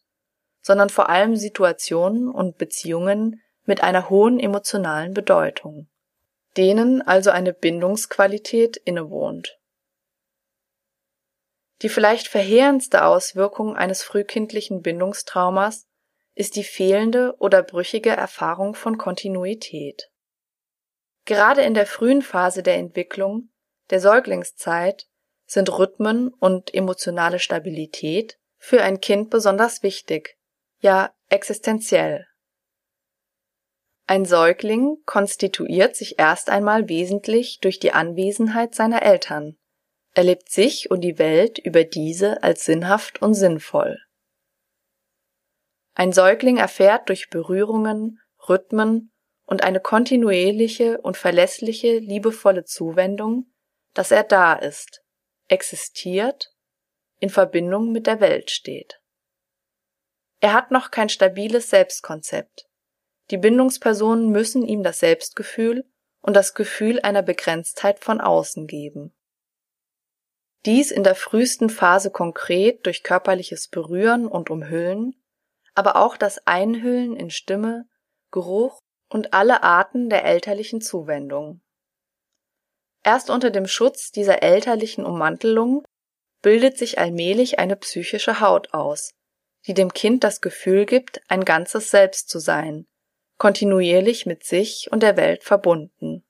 sondern 0.61 0.89
vor 0.89 1.09
allem 1.09 1.35
Situationen 1.35 2.29
und 2.29 2.57
Beziehungen 2.57 3.41
mit 3.65 3.83
einer 3.83 4.09
hohen 4.09 4.39
emotionalen 4.39 5.13
Bedeutung, 5.13 5.89
denen 6.55 7.01
also 7.01 7.29
eine 7.29 7.53
Bindungsqualität 7.53 8.77
innewohnt. 8.77 9.59
Die 11.83 11.89
vielleicht 11.89 12.27
verheerendste 12.27 13.05
Auswirkung 13.05 13.75
eines 13.75 14.01
frühkindlichen 14.01 14.81
Bindungstraumas 14.81 15.87
ist 16.33 16.55
die 16.55 16.63
fehlende 16.63 17.35
oder 17.39 17.61
brüchige 17.61 18.09
Erfahrung 18.09 18.73
von 18.73 18.97
Kontinuität. 18.97 20.09
Gerade 21.25 21.61
in 21.61 21.73
der 21.73 21.85
frühen 21.85 22.21
Phase 22.21 22.63
der 22.63 22.75
Entwicklung 22.75 23.49
der 23.89 23.99
Säuglingszeit 23.99 25.07
sind 25.45 25.69
Rhythmen 25.69 26.29
und 26.29 26.73
emotionale 26.73 27.39
Stabilität 27.39 28.37
für 28.57 28.81
ein 28.83 28.99
Kind 28.99 29.29
besonders 29.29 29.83
wichtig, 29.83 30.37
ja 30.79 31.13
existenziell. 31.29 32.27
Ein 34.07 34.25
Säugling 34.25 34.97
konstituiert 35.05 35.95
sich 35.95 36.17
erst 36.17 36.49
einmal 36.49 36.87
wesentlich 36.87 37.59
durch 37.59 37.79
die 37.79 37.91
Anwesenheit 37.91 38.73
seiner 38.73 39.01
Eltern, 39.01 39.57
erlebt 40.13 40.49
sich 40.49 40.89
und 40.89 41.01
die 41.01 41.19
Welt 41.19 41.59
über 41.59 41.83
diese 41.83 42.41
als 42.41 42.65
sinnhaft 42.65 43.21
und 43.21 43.33
sinnvoll. 43.33 43.99
Ein 45.93 46.13
Säugling 46.13 46.57
erfährt 46.57 47.09
durch 47.09 47.29
Berührungen, 47.29 48.19
Rhythmen 48.47 49.11
und 49.45 49.63
eine 49.63 49.79
kontinuierliche 49.79 51.01
und 51.01 51.17
verlässliche 51.17 51.97
liebevolle 51.97 52.63
Zuwendung 52.63 53.47
dass 53.97 54.11
er 54.11 54.23
da 54.23 54.53
ist, 54.53 55.03
existiert, 55.47 56.53
in 57.19 57.31
Verbindung 57.31 57.91
mit 57.91 58.05
der 58.05 58.19
Welt 58.19 58.51
steht. 58.51 59.01
Er 60.39 60.53
hat 60.53 60.69
noch 60.69 60.91
kein 60.91 61.09
stabiles 61.09 61.71
Selbstkonzept. 61.71 62.69
Die 63.31 63.37
Bindungspersonen 63.37 64.29
müssen 64.29 64.61
ihm 64.61 64.83
das 64.83 64.99
Selbstgefühl 64.99 65.83
und 66.21 66.35
das 66.35 66.53
Gefühl 66.53 66.99
einer 67.01 67.23
Begrenztheit 67.23 67.97
von 67.97 68.21
außen 68.21 68.67
geben. 68.67 69.15
Dies 70.67 70.91
in 70.91 71.03
der 71.03 71.15
frühesten 71.15 71.71
Phase 71.71 72.11
konkret 72.11 72.85
durch 72.85 73.01
körperliches 73.01 73.67
Berühren 73.67 74.27
und 74.27 74.51
Umhüllen, 74.51 75.15
aber 75.73 75.95
auch 75.95 76.17
das 76.17 76.45
Einhüllen 76.45 77.15
in 77.15 77.31
Stimme, 77.31 77.89
Geruch 78.29 78.79
und 79.09 79.33
alle 79.33 79.63
Arten 79.63 80.11
der 80.11 80.23
elterlichen 80.23 80.81
Zuwendung. 80.81 81.61
Erst 83.07 83.29
unter 83.29 83.51
dem 83.51 83.67
Schutz 83.67 84.11
dieser 84.11 84.43
elterlichen 84.43 85.05
Ummantelung 85.05 85.85
bildet 86.41 86.77
sich 86.77 86.99
allmählich 86.99 87.57
eine 87.57 87.77
psychische 87.77 88.41
Haut 88.41 88.73
aus, 88.73 89.13
die 89.65 89.73
dem 89.73 89.93
Kind 89.93 90.25
das 90.25 90.41
Gefühl 90.41 90.85
gibt, 90.85 91.21
ein 91.29 91.45
ganzes 91.45 91.89
Selbst 91.89 92.27
zu 92.27 92.39
sein, 92.39 92.85
kontinuierlich 93.37 94.25
mit 94.25 94.43
sich 94.43 94.89
und 94.91 95.03
der 95.03 95.15
Welt 95.15 95.45
verbunden. 95.45 96.25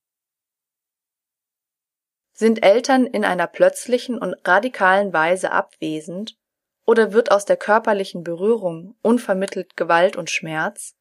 Sind 2.34 2.62
Eltern 2.62 3.08
in 3.08 3.26
einer 3.26 3.48
plötzlichen 3.48 4.20
und 4.20 4.36
radikalen 4.48 5.12
Weise 5.14 5.52
abwesend 5.52 6.38
oder 6.86 7.12
wird 7.12 7.32
aus 7.32 7.46
der 7.46 7.58
körperlichen 7.58 8.24
Berührung 8.24 8.96
unvermittelt 9.02 9.78
Gewalt 9.78 10.16
und 10.16 10.30
Schmerz, 10.30 10.94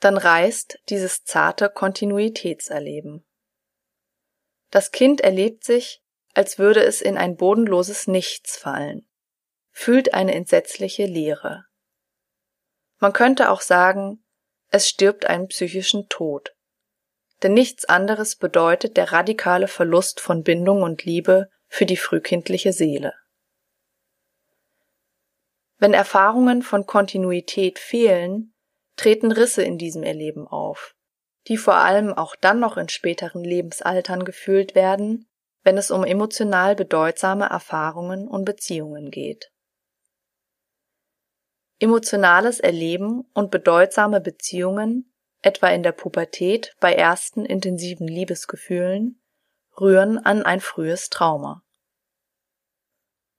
dann 0.00 0.16
reißt 0.16 0.80
dieses 0.88 1.22
zarte 1.22 1.70
Kontinuitätserleben. 1.70 3.24
Das 4.72 4.90
Kind 4.90 5.20
erlebt 5.20 5.64
sich, 5.64 6.02
als 6.32 6.58
würde 6.58 6.82
es 6.82 7.02
in 7.02 7.18
ein 7.18 7.36
bodenloses 7.36 8.06
Nichts 8.06 8.56
fallen, 8.56 9.06
fühlt 9.70 10.14
eine 10.14 10.34
entsetzliche 10.34 11.04
Leere. 11.04 11.66
Man 12.98 13.12
könnte 13.12 13.50
auch 13.50 13.60
sagen, 13.60 14.24
es 14.70 14.88
stirbt 14.88 15.26
einen 15.26 15.48
psychischen 15.48 16.08
Tod. 16.08 16.56
Denn 17.42 17.52
nichts 17.52 17.84
anderes 17.84 18.36
bedeutet 18.36 18.96
der 18.96 19.12
radikale 19.12 19.68
Verlust 19.68 20.20
von 20.20 20.42
Bindung 20.42 20.82
und 20.82 21.04
Liebe 21.04 21.50
für 21.68 21.84
die 21.84 21.98
frühkindliche 21.98 22.72
Seele. 22.72 23.12
Wenn 25.76 25.92
Erfahrungen 25.92 26.62
von 26.62 26.86
Kontinuität 26.86 27.78
fehlen, 27.78 28.54
treten 28.96 29.32
Risse 29.32 29.62
in 29.62 29.76
diesem 29.76 30.02
Erleben 30.02 30.46
auf 30.48 30.94
die 31.48 31.56
vor 31.56 31.74
allem 31.74 32.12
auch 32.12 32.36
dann 32.36 32.60
noch 32.60 32.76
in 32.76 32.88
späteren 32.88 33.42
Lebensaltern 33.42 34.24
gefühlt 34.24 34.74
werden, 34.74 35.28
wenn 35.62 35.76
es 35.76 35.90
um 35.90 36.04
emotional 36.04 36.74
bedeutsame 36.74 37.46
Erfahrungen 37.46 38.28
und 38.28 38.44
Beziehungen 38.44 39.10
geht. 39.10 39.50
Emotionales 41.78 42.60
Erleben 42.60 43.28
und 43.34 43.50
bedeutsame 43.50 44.20
Beziehungen, 44.20 45.12
etwa 45.40 45.68
in 45.68 45.82
der 45.82 45.92
Pubertät 45.92 46.76
bei 46.78 46.94
ersten 46.94 47.44
intensiven 47.44 48.06
Liebesgefühlen, 48.06 49.20
rühren 49.80 50.18
an 50.18 50.42
ein 50.44 50.60
frühes 50.60 51.10
Trauma. 51.10 51.64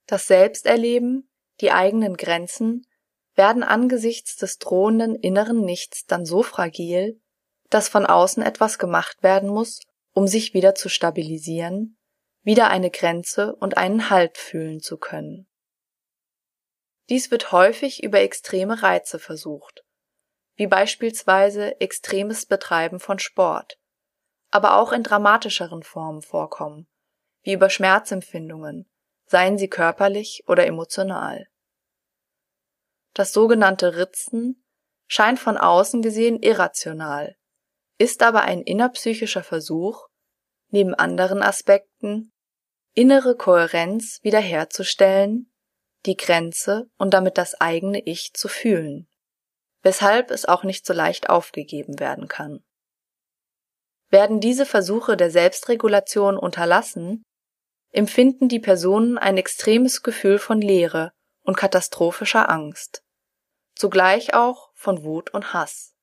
Das 0.06 0.26
Selbsterleben, 0.26 1.30
die 1.60 1.72
eigenen 1.72 2.16
Grenzen 2.16 2.86
werden 3.34 3.62
angesichts 3.62 4.36
des 4.36 4.58
drohenden 4.58 5.14
inneren 5.14 5.64
Nichts 5.64 6.04
dann 6.04 6.26
so 6.26 6.42
fragil, 6.42 7.20
dass 7.70 7.88
von 7.88 8.06
außen 8.06 8.42
etwas 8.42 8.78
gemacht 8.78 9.22
werden 9.22 9.48
muss, 9.48 9.80
um 10.12 10.26
sich 10.26 10.54
wieder 10.54 10.74
zu 10.74 10.88
stabilisieren, 10.88 11.98
wieder 12.42 12.68
eine 12.68 12.90
Grenze 12.90 13.54
und 13.56 13.76
einen 13.76 14.10
Halt 14.10 14.38
fühlen 14.38 14.80
zu 14.80 14.98
können. 14.98 15.48
Dies 17.08 17.30
wird 17.30 17.52
häufig 17.52 18.02
über 18.02 18.20
extreme 18.20 18.82
Reize 18.82 19.18
versucht, 19.18 19.84
wie 20.54 20.66
beispielsweise 20.66 21.80
extremes 21.80 22.46
Betreiben 22.46 23.00
von 23.00 23.18
Sport, 23.18 23.78
aber 24.50 24.78
auch 24.78 24.92
in 24.92 25.02
dramatischeren 25.02 25.82
Formen 25.82 26.22
vorkommen, 26.22 26.86
wie 27.42 27.52
über 27.52 27.68
Schmerzempfindungen, 27.68 28.88
seien 29.26 29.58
sie 29.58 29.68
körperlich 29.68 30.44
oder 30.46 30.66
emotional. 30.66 31.46
Das 33.14 33.32
sogenannte 33.32 33.96
Ritzen 33.96 34.64
scheint 35.06 35.38
von 35.38 35.56
außen 35.56 36.02
gesehen 36.02 36.42
irrational, 36.42 37.36
ist 37.98 38.22
aber 38.22 38.42
ein 38.42 38.62
innerpsychischer 38.62 39.42
Versuch, 39.42 40.08
neben 40.70 40.94
anderen 40.94 41.42
Aspekten, 41.42 42.32
innere 42.94 43.36
Kohärenz 43.36 44.20
wiederherzustellen, 44.22 45.52
die 46.06 46.16
Grenze 46.16 46.90
und 46.98 47.14
damit 47.14 47.38
das 47.38 47.60
eigene 47.60 48.00
Ich 48.04 48.34
zu 48.34 48.48
fühlen, 48.48 49.08
weshalb 49.82 50.30
es 50.30 50.44
auch 50.44 50.64
nicht 50.64 50.86
so 50.86 50.92
leicht 50.92 51.30
aufgegeben 51.30 51.98
werden 51.98 52.28
kann. 52.28 52.64
Werden 54.10 54.40
diese 54.40 54.66
Versuche 54.66 55.16
der 55.16 55.30
Selbstregulation 55.30 56.36
unterlassen, 56.36 57.24
empfinden 57.90 58.48
die 58.48 58.60
Personen 58.60 59.18
ein 59.18 59.36
extremes 59.36 60.02
Gefühl 60.02 60.38
von 60.38 60.60
Leere 60.60 61.12
und 61.42 61.56
katastrophischer 61.56 62.48
Angst, 62.48 63.02
zugleich 63.74 64.34
auch 64.34 64.70
von 64.74 65.04
Wut 65.04 65.32
und 65.32 65.52
Hass. 65.52 65.93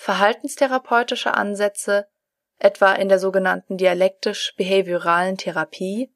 Verhaltenstherapeutische 0.00 1.34
Ansätze, 1.34 2.08
etwa 2.58 2.92
in 2.94 3.08
der 3.08 3.18
sogenannten 3.18 3.76
dialektisch-behavioralen 3.76 5.36
Therapie, 5.36 6.12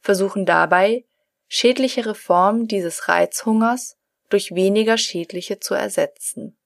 versuchen 0.00 0.46
dabei, 0.46 1.04
schädlichere 1.48 2.14
Formen 2.14 2.68
dieses 2.68 3.08
Reizhungers 3.08 3.96
durch 4.28 4.54
weniger 4.54 4.98
schädliche 4.98 5.58
zu 5.60 5.74
ersetzen 5.74 6.56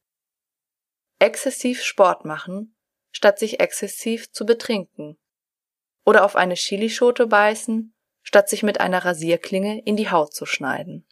exzessiv 1.18 1.82
Sport 1.82 2.24
machen, 2.24 2.74
statt 3.10 3.38
sich 3.38 3.60
exzessiv 3.60 4.30
zu 4.32 4.46
betrinken. 4.46 5.18
Oder 6.04 6.24
auf 6.24 6.36
eine 6.36 6.54
Chilischote 6.54 7.26
beißen, 7.26 7.94
statt 8.22 8.48
sich 8.48 8.62
mit 8.62 8.80
einer 8.80 9.04
Rasierklinge 9.04 9.82
in 9.82 9.96
die 9.96 10.10
Haut 10.10 10.32
zu 10.32 10.46
schneiden. 10.46 11.06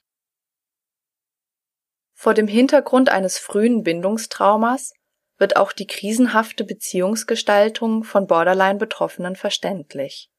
Vor 2.15 2.35
dem 2.35 2.49
Hintergrund 2.49 3.11
eines 3.11 3.39
frühen 3.39 3.83
Bindungstraumas 3.83 4.95
wird 5.39 5.57
auch 5.57 5.73
die 5.73 5.87
krisenhafte 5.87 6.65
Beziehungsgestaltung 6.65 8.05
von 8.05 8.27
Borderline-Betroffenen 8.27 9.37
verständlich. 9.37 10.31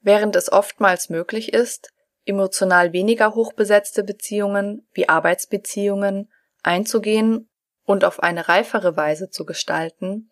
Während 0.00 0.36
es 0.36 0.50
oftmals 0.50 1.08
möglich 1.08 1.52
ist, 1.52 1.92
emotional 2.24 2.92
weniger 2.92 3.34
hochbesetzte 3.34 4.02
Beziehungen 4.02 4.86
wie 4.92 5.08
Arbeitsbeziehungen 5.08 6.30
einzugehen 6.62 7.48
und 7.84 8.04
auf 8.04 8.22
eine 8.22 8.48
reifere 8.48 8.96
Weise 8.96 9.30
zu 9.30 9.44
gestalten, 9.44 10.30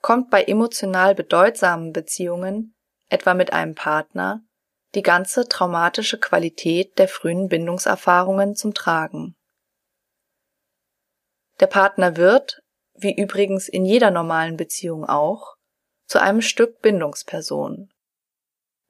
kommt 0.00 0.30
bei 0.30 0.44
emotional 0.44 1.14
bedeutsamen 1.14 1.92
Beziehungen, 1.92 2.74
etwa 3.08 3.34
mit 3.34 3.52
einem 3.52 3.74
Partner, 3.74 4.42
die 4.94 5.02
ganze 5.02 5.48
traumatische 5.48 6.18
Qualität 6.18 6.98
der 6.98 7.08
frühen 7.08 7.48
Bindungserfahrungen 7.48 8.54
zum 8.54 8.74
Tragen. 8.74 9.36
Der 11.60 11.66
Partner 11.66 12.16
wird, 12.16 12.61
wie 13.02 13.14
übrigens 13.14 13.68
in 13.68 13.84
jeder 13.84 14.10
normalen 14.10 14.56
Beziehung 14.56 15.04
auch, 15.04 15.56
zu 16.06 16.20
einem 16.20 16.42
Stück 16.42 16.80
Bindungsperson. 16.82 17.90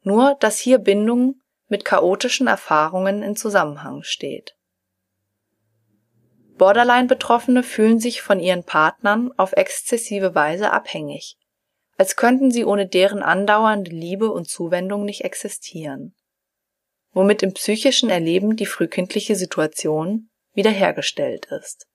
Nur, 0.03 0.37
dass 0.41 0.59
hier 0.59 0.79
Bindung 0.79 1.41
mit 1.69 1.85
chaotischen 1.85 2.47
Erfahrungen 2.47 3.23
in 3.23 3.37
Zusammenhang 3.37 4.03
steht. 4.03 4.57
Borderline-Betroffene 6.59 7.63
fühlen 7.63 7.99
sich 7.99 8.23
von 8.23 8.39
ihren 8.39 8.65
Partnern 8.65 9.33
auf 9.37 9.53
exzessive 9.53 10.35
Weise 10.35 10.71
abhängig, 10.71 11.37
als 11.97 12.17
könnten 12.17 12.51
sie 12.51 12.65
ohne 12.65 12.87
deren 12.87 13.23
andauernde 13.23 13.91
Liebe 13.91 14.31
und 14.31 14.49
Zuwendung 14.49 15.05
nicht 15.05 15.25
existieren, 15.25 16.15
womit 17.13 17.43
im 17.43 17.55
psychischen 17.55 18.11
Erleben 18.11 18.57
die 18.57 18.67
frühkindliche 18.67 19.35
Situation 19.35 20.29
wiederhergestellt 20.53 21.47
ist. 21.47 21.87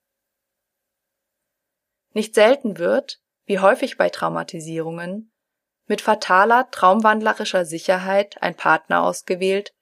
Nicht 2.13 2.35
selten 2.35 2.77
wird, 2.77 3.19
wie 3.45 3.59
häufig 3.59 3.97
bei 3.97 4.09
Traumatisierungen, 4.09 5.31
mit 5.85 6.01
fataler 6.01 6.69
traumwandlerischer 6.71 7.65
Sicherheit 7.65 8.41
ein 8.41 8.55
Partner 8.55 9.03
ausgewählt, 9.03 9.73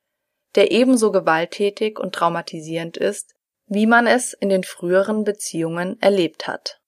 der 0.56 0.72
ebenso 0.72 1.12
gewalttätig 1.12 2.00
und 2.00 2.14
traumatisierend 2.14 2.98
ist 2.98 3.36
wie 3.68 3.88
man 3.88 4.08
es 4.08 4.34
in 4.34 4.50
den 4.50 4.64
früheren 4.64 5.24
Beziehungen 5.24 6.00
erlebt 6.02 6.48
hat. 6.48 6.82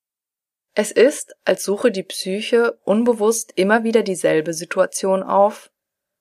Es 0.76 0.92
ist, 0.92 1.36
als 1.44 1.64
suche 1.64 1.92
die 1.92 2.04
Psyche 2.04 2.74
unbewusst 2.84 3.52
immer 3.56 3.84
wieder 3.84 4.04
dieselbe 4.04 4.54
Situation 4.54 5.24
auf, 5.24 5.72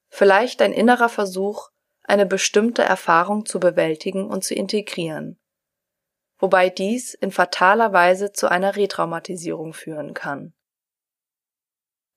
vielleicht 0.08 0.62
ein 0.62 0.72
innerer 0.72 1.10
Versuch, 1.10 1.68
eine 2.04 2.24
bestimmte 2.24 2.82
Erfahrung 2.82 3.44
zu 3.44 3.60
bewältigen 3.60 4.30
und 4.30 4.44
zu 4.44 4.54
integrieren, 4.54 5.38
wobei 6.38 6.70
dies 6.70 7.14
in 7.14 7.30
fataler 7.30 7.92
Weise 7.92 8.32
zu 8.32 8.50
einer 8.50 8.76
Retraumatisierung 8.76 9.72
führen 9.72 10.14
kann. 10.14 10.54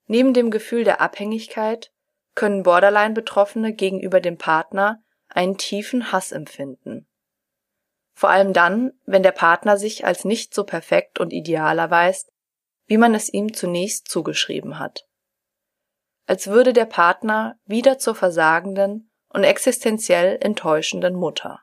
Neben 0.08 0.34
dem 0.34 0.51
Gefühl 0.51 0.84
der 0.84 1.01
Abhängigkeit 1.01 1.91
können 2.36 2.63
Borderline-Betroffene 2.63 3.73
gegenüber 3.73 4.21
dem 4.21 4.38
Partner 4.38 5.03
einen 5.27 5.58
tiefen 5.58 6.12
Hass 6.12 6.32
empfinden 6.32 7.10
vor 8.19 8.32
allem 8.32 8.51
dann, 8.51 8.91
wenn 9.05 9.23
der 9.23 9.32
Partner 9.32 9.77
sich 9.77 10.05
als 10.05 10.25
nicht 10.25 10.53
so 10.53 10.65
perfekt 10.65 11.21
und 11.21 11.32
ideal 11.32 11.79
erweist, 11.79 12.34
wie 12.86 12.97
man 12.97 13.15
es 13.15 13.32
ihm 13.32 13.53
zunächst 13.53 14.10
zugeschrieben 14.10 14.77
hat. 14.77 15.08
Als 16.27 16.47
würde 16.47 16.73
der 16.73 16.84
Partner 16.84 17.58
wieder 17.63 17.97
zur 17.97 18.15
versagenden 18.15 19.10
und 19.29 19.45
existenziell 19.45 20.38
enttäuschenden 20.41 21.15
Mutter. 21.15 21.62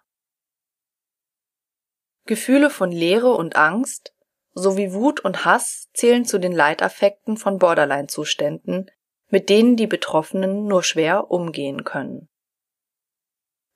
Gefühle 2.27 2.71
von 2.71 2.93
Leere 2.93 3.31
und 3.31 3.57
Angst 3.57 4.15
sowie 4.55 4.93
Wut 4.93 5.21
und 5.21 5.45
Hass 5.45 5.89
zählen 5.95 6.25
zu 6.25 6.39
den 6.39 6.53
Leitaffekten 6.53 7.37
von 7.37 7.59
Borderline-Zuständen, 7.59 8.91
mit 9.29 9.49
denen 9.49 9.77
die 9.77 9.87
Betroffenen 9.87 10.67
nur 10.67 10.83
schwer 10.83 11.31
umgehen 11.31 11.85
können 11.85 12.29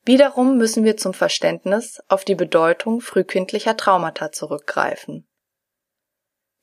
Wiederum 0.05 0.57
müssen 0.57 0.85
wir 0.85 0.97
zum 0.97 1.13
Verständnis 1.13 2.03
auf 2.09 2.25
die 2.25 2.35
Bedeutung 2.35 3.01
frühkindlicher 3.01 3.77
Traumata 3.77 4.33
zurückgreifen. 4.33 5.29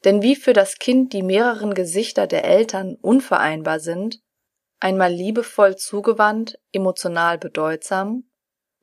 Denn 0.03 0.21
wie 0.21 0.35
für 0.35 0.53
das 0.53 0.79
Kind 0.79 1.13
die 1.13 1.21
mehreren 1.21 1.73
Gesichter 1.73 2.27
der 2.27 2.45
Eltern 2.45 2.95
unvereinbar 2.95 3.79
sind, 3.79 4.21
einmal 4.79 5.11
liebevoll 5.11 5.75
zugewandt, 5.75 6.59
emotional 6.71 7.37
bedeutsam, 7.37 8.26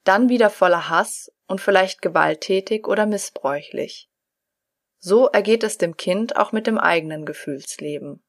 dann 0.04 0.28
wieder 0.28 0.50
voller 0.50 0.88
Hass 0.88 1.32
und 1.46 1.60
vielleicht 1.60 2.02
gewalttätig 2.02 2.86
oder 2.86 3.06
missbräuchlich. 3.06 4.08
So 4.98 5.28
ergeht 5.28 5.64
es 5.64 5.76
dem 5.76 5.96
Kind 5.96 6.36
auch 6.36 6.52
mit 6.52 6.66
dem 6.66 6.78
eigenen 6.78 7.26
Gefühlsleben. 7.26 8.22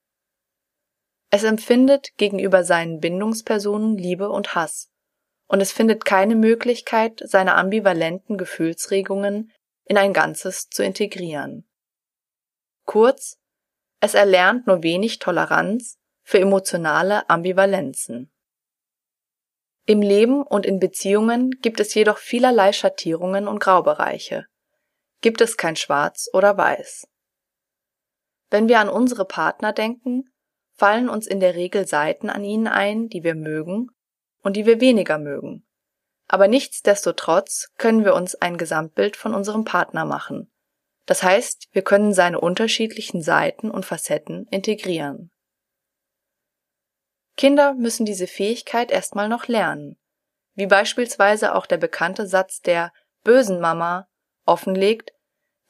Es 1.30 1.44
empfindet 1.44 2.18
gegenüber 2.18 2.64
seinen 2.64 3.00
Bindungspersonen 3.00 3.98
Liebe 3.98 4.30
und 4.30 4.56
Hass, 4.56 4.92
und 5.48 5.62
es 5.62 5.72
findet 5.72 6.06
keine 6.06 6.36
Möglichkeit, 6.36 7.22
seine 7.24 7.56
ambivalenten 7.56 8.38
Gefühlsregungen 8.38 9.52
in 9.86 9.98
ein 9.98 10.14
Ganzes 10.14 10.70
zu 10.70 10.84
integrieren. 10.84 11.68
Kurz, 12.86 13.38
es 14.00 14.14
erlernt 14.14 14.68
nur 14.68 14.84
wenig 14.84 15.20
Toleranz 15.20 15.98
für 16.24 16.40
emotionale 16.40 17.30
Ambivalenzen. 17.30 18.32
Im 19.88 20.02
Leben 20.02 20.42
und 20.42 20.66
in 20.66 20.80
Beziehungen 20.80 21.52
gibt 21.62 21.80
es 21.80 21.94
jedoch 21.94 22.18
vielerlei 22.18 22.74
Schattierungen 22.74 23.48
und 23.48 23.60
Graubereiche. 23.60 24.48
Gibt 25.22 25.42
es 25.42 25.58
kein 25.58 25.76
Schwarz 25.76 26.28
oder 26.34 26.58
Weiß. 26.58 27.08
Wenn 28.50 28.68
wir 28.68 28.80
an 28.80 28.90
unsere 28.90 29.26
Partner 29.26 29.74
denken, 29.74 30.26
fallen 30.74 31.08
uns 31.08 31.28
in 31.28 31.40
der 31.40 31.54
Regel 31.54 31.88
Seiten 31.88 32.30
an 32.30 32.44
ihnen 32.44 32.68
ein, 32.68 33.10
die 33.10 33.24
wir 33.24 33.36
mögen 33.36 33.90
und 34.42 34.56
die 34.56 34.66
wir 34.66 34.82
weniger 34.82 35.20
mögen. 35.20 35.68
Aber 36.28 36.48
nichtsdestotrotz 36.48 37.70
können 37.78 38.04
wir 38.04 38.16
uns 38.16 38.34
ein 38.34 38.58
Gesamtbild 38.58 39.16
von 39.16 39.36
unserem 39.36 39.66
Partner 39.66 40.06
machen. 40.06 40.52
Das 41.06 41.22
heißt, 41.22 41.68
wir 41.72 41.84
können 41.84 42.14
seine 42.14 42.40
unterschiedlichen 42.40 43.22
Seiten 43.22 43.70
und 43.70 43.86
Facetten 43.86 44.48
integrieren. 44.50 45.32
Kinder 47.38 47.74
müssen 47.74 48.06
diese 48.06 48.28
Fähigkeit 48.28 48.92
erstmal 48.92 49.28
noch 49.28 49.48
lernen, 49.48 49.98
wie 50.54 50.68
beispielsweise 50.68 51.56
auch 51.56 51.66
der 51.66 51.78
bekannte 51.78 52.28
Satz 52.28 52.62
der 52.62 52.94
bösen 53.24 53.60
Mama 53.60 54.08
offenlegt, 54.46 55.14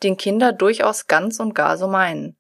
den 0.04 0.17
Kinder 0.17 0.51
durchaus 0.54 1.08
ganz 1.08 1.39
und 1.39 1.56
gar 1.56 1.78
so 1.78 1.88
meinen, 1.88 2.38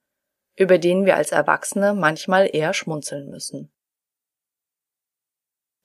über 0.55 0.77
den 0.77 1.05
wir 1.05 1.15
als 1.15 1.31
Erwachsene 1.31 1.93
manchmal 1.93 2.49
eher 2.53 2.73
schmunzeln 2.73 3.29
müssen. 3.29 3.71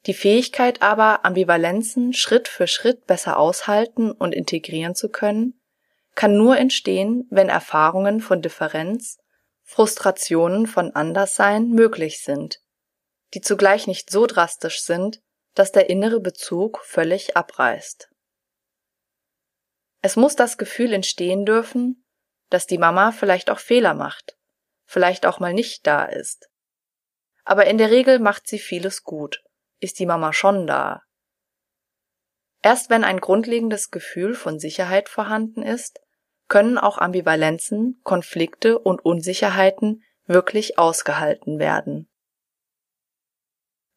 Die 0.07 0.15
Fähigkeit 0.15 0.83
aber, 0.83 1.25
Ambivalenzen 1.25 2.13
Schritt 2.15 2.49
für 2.49 2.67
Schritt 2.67 3.07
besser 3.07 3.39
aushalten 3.39 4.11
und 4.13 4.35
integrieren 4.35 4.95
zu 4.95 5.11
können, 5.11 5.61
kann 6.15 6.37
nur 6.37 6.57
entstehen, 6.59 7.27
wenn 7.31 7.49
Erfahrungen 7.49 8.21
von 8.21 8.43
Differenz, 8.43 9.19
Frustrationen 9.63 10.67
von 10.67 10.95
Anderssein 10.95 11.69
möglich 11.69 12.23
sind, 12.23 12.61
die 13.35 13.41
zugleich 13.41 13.87
nicht 13.87 14.11
so 14.11 14.27
drastisch 14.27 14.81
sind, 14.83 15.21
dass 15.55 15.73
der 15.73 15.91
innere 15.91 16.21
Bezug 16.21 16.81
völlig 16.85 17.37
abreißt. 17.37 18.09
Es 20.03 20.17
muss 20.17 20.37
das 20.37 20.59
Gefühl 20.59 20.93
entstehen 20.93 21.45
dürfen, 21.45 22.07
dass 22.49 22.67
die 22.67 22.79
Mama 22.79 23.13
vielleicht 23.13 23.51
auch 23.51 23.59
Fehler 23.59 23.95
macht, 23.95 24.37
vielleicht 24.85 25.27
auch 25.27 25.41
mal 25.41 25.53
nicht 25.53 25.87
da 25.87 26.05
ist. 26.05 26.49
Aber 27.45 27.67
in 27.67 27.79
der 27.79 27.91
Regel 27.91 28.19
macht 28.19 28.49
sie 28.49 28.59
vieles 28.59 29.03
gut, 29.03 29.43
ist 29.79 29.99
die 29.99 30.07
Mama 30.07 30.33
schon 30.33 30.67
da. 30.67 31.03
Erst 32.63 32.91
wenn 32.91 33.05
ein 33.05 33.21
grundlegendes 33.21 33.91
Gefühl 33.91 34.35
von 34.35 34.59
Sicherheit 34.59 35.09
vorhanden 35.09 35.63
ist, 35.63 36.01
können 36.49 36.79
auch 36.79 36.99
Ambivalenzen, 36.99 38.01
Konflikte 38.03 38.79
und 38.79 39.05
Unsicherheiten 39.05 40.03
wirklich 40.27 40.79
ausgehalten 40.79 41.59
werden. 41.59 42.10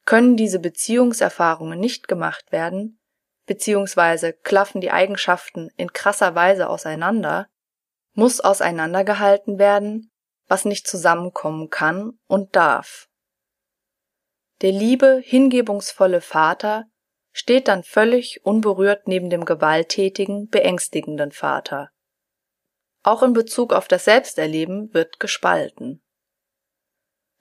Können 0.05 0.35
diese 0.35 0.59
Beziehungserfahrungen 0.59 1.79
nicht 1.79 2.07
gemacht 2.07 2.51
werden, 2.51 2.99
beziehungsweise 3.45 4.33
klaffen 4.33 4.81
die 4.81 4.91
Eigenschaften 4.91 5.69
in 5.77 5.93
krasser 5.93 6.35
Weise 6.35 6.69
auseinander, 6.69 7.47
muss 8.13 8.41
auseinandergehalten 8.41 9.59
werden, 9.59 10.11
was 10.47 10.65
nicht 10.65 10.87
zusammenkommen 10.87 11.69
kann 11.69 12.19
und 12.27 12.55
darf. 12.55 13.07
Der 14.61 14.71
liebe, 14.71 15.21
hingebungsvolle 15.23 16.21
Vater 16.21 16.85
steht 17.31 17.67
dann 17.67 17.83
völlig 17.83 18.45
unberührt 18.45 19.07
neben 19.07 19.29
dem 19.29 19.45
gewalttätigen, 19.45 20.47
beängstigenden 20.49 21.31
Vater. 21.31 21.89
Auch 23.01 23.23
in 23.23 23.33
Bezug 23.33 23.73
auf 23.73 23.87
das 23.87 24.05
Selbsterleben 24.05 24.93
wird 24.93 25.19
gespalten. 25.19 26.01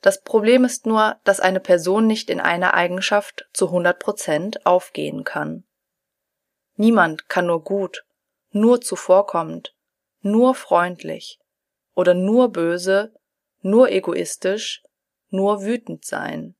Das 0.02 0.20
Problem 0.20 0.64
ist 0.64 0.84
nur, 0.84 1.16
dass 1.24 1.38
eine 1.40 1.60
Person 1.60 2.08
nicht 2.08 2.28
in 2.28 2.40
einer 2.40 2.74
Eigenschaft 2.74 3.48
zu 3.52 3.66
100 3.66 3.98
Prozent 4.00 4.66
aufgehen 4.66 5.22
kann. 5.22 5.64
Niemand 6.74 7.28
kann 7.28 7.46
nur 7.46 7.62
gut, 7.62 8.04
nur 8.50 8.80
zuvorkommend, 8.80 9.74
nur 10.20 10.56
freundlich 10.56 11.38
oder 11.94 12.14
nur 12.14 12.50
böse, 12.50 13.14
nur 13.60 13.90
egoistisch, 13.90 14.82
nur 15.30 15.62
wütend 15.62 16.04
sein. 16.04 16.56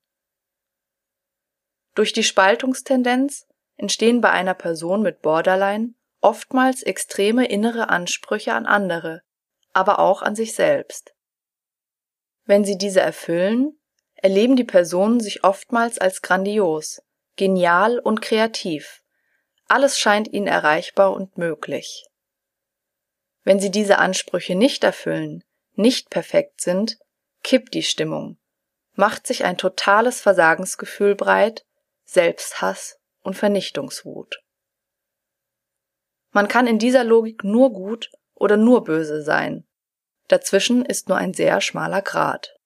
Durch 1.95 2.13
die 2.13 2.23
Spaltungstendenz 2.23 3.49
entstehen 3.77 4.21
bei 4.21 4.31
einer 4.31 4.55
Person 4.55 5.03
mit 5.03 5.21
Borderline 5.21 5.95
oftmals 6.21 6.85
extreme 6.85 7.47
innere 7.47 7.89
Ansprüche 7.89 8.55
an 8.55 8.67
andere, 8.67 9.23
aber 9.73 9.99
auch 9.99 10.23
an 10.23 10.37
sich 10.37 10.55
selbst. 10.55 11.12
Wenn 12.45 12.65
sie 12.65 12.77
diese 12.77 13.01
erfüllen, 13.01 13.79
erleben 14.15 14.57
die 14.57 14.65
Personen 14.65 15.21
sich 15.21 15.45
oftmals 15.45 15.99
als 15.99 16.23
grandios, 16.23 17.03
genial 17.37 17.99
und 17.99 18.23
kreativ. 18.23 19.03
Alles 19.69 19.99
scheint 19.99 20.33
ihnen 20.33 20.47
erreichbar 20.47 21.13
und 21.13 21.39
möglich. 21.39 22.07
Wenn 23.45 23.59
sie 23.59 23.71
diese 23.71 23.99
Ansprüche 23.99 24.55
nicht 24.55 24.85
erfüllen, 24.85 25.43
nicht 25.75 26.11
perfekt 26.11 26.61
sind, 26.61 26.99
kippt 27.43 27.75
die 27.75 27.83
Stimmung, 27.83 28.39
macht 28.95 29.27
sich 29.27 29.45
ein 29.45 29.57
totales 29.57 30.21
Versagensgefühl 30.21 31.15
breit, 31.15 31.65
Selbsthass 32.05 32.99
und 33.23 33.35
Vernichtungswut. 33.35 34.43
Man 36.31 36.49
kann 36.49 36.67
in 36.67 36.79
dieser 36.79 37.05
Logik 37.05 37.45
nur 37.45 37.73
gut 37.73 38.11
oder 38.35 38.57
nur 38.57 38.85
böse 38.85 39.23
sein, 39.23 39.67
Dazwischen 40.33 40.83
ist 40.83 41.11
nur 41.11 41.19
ein 41.19 41.35
sehr 41.35 41.61
schmaler 41.61 42.01
Grat. 42.01 42.57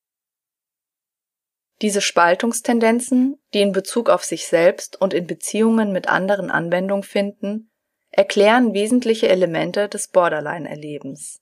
Diese 1.83 2.01
Spaltungstendenzen, 2.01 3.43
die 3.53 3.61
in 3.61 3.73
Bezug 3.73 4.09
auf 4.09 4.23
sich 4.23 4.47
selbst 4.47 5.01
und 5.01 5.13
in 5.13 5.27
Beziehungen 5.27 5.91
mit 5.91 6.07
anderen 6.07 6.53
Anwendung 6.53 7.03
finden, 7.03 7.73
erklären 8.11 8.73
wesentliche 8.73 9.29
Elemente 9.29 9.89
des 9.89 10.07
Borderline-Erlebens. 10.07 11.41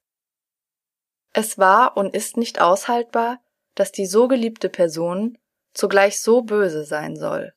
Es 1.35 1.59
war 1.59 1.95
und 1.99 2.15
ist 2.15 2.39
nicht 2.39 2.59
aushaltbar, 2.59 3.43
dass 3.75 3.93
die 3.93 4.07
so 4.07 4.27
geliebte 4.27 4.71
Person 4.71 5.37
zugleich 5.75 6.23
so 6.23 6.41
böse 6.41 6.87
sein 6.87 7.17
soll. 7.17 7.53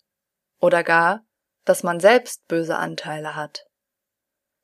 Oder 0.59 0.83
gar, 0.83 1.25
dass 1.63 1.83
man 1.83 2.01
selbst 2.01 2.45
böse 2.49 2.75
Anteile 2.75 3.33
hat. 3.37 3.65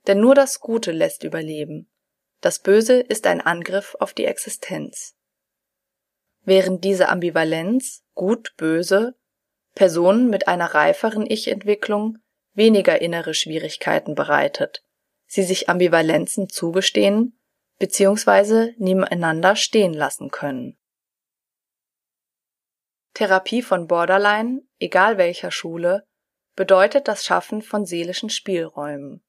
Denn 0.08 0.20
nur 0.20 0.36
das 0.36 0.60
Gute 0.60 0.92
lässt 0.92 1.24
überleben, 1.24 1.90
das 2.44 2.60
Böse 2.60 3.00
ist 3.00 3.26
ein 3.26 3.40
Angriff 3.40 3.96
auf 4.02 4.14
die 4.14 4.26
Existenz. 4.26 5.16
Während 6.42 6.84
diese 6.84 7.08
Ambivalenz 7.08 8.04
gut-böse 8.16 9.16
Personen 9.76 10.30
mit 10.30 10.50
einer 10.50 10.76
reiferen 10.76 11.26
Ich-Entwicklung 11.26 12.18
weniger 12.54 13.00
innere 13.00 13.34
Schwierigkeiten 13.34 14.14
bereitet, 14.14 14.84
sie 15.26 15.44
sich 15.44 15.70
Ambivalenzen 15.70 16.50
zugestehen 16.50 17.40
bzw. 17.80 18.74
nebeneinander 18.78 19.56
stehen 19.56 19.94
lassen 19.94 20.30
können. 20.30 20.78
Therapie 23.14 23.62
von 23.62 23.88
Borderline, 23.88 24.64
egal 24.80 25.18
welcher 25.18 25.50
Schule, 25.50 26.06
bedeutet 26.58 27.08
das 27.08 27.24
Schaffen 27.24 27.62
von 27.62 27.86
seelischen 27.86 28.30
Spielräumen 28.30 29.24